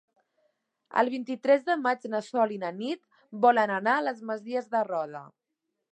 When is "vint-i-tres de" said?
1.15-1.75